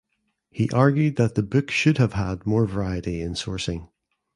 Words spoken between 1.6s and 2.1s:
should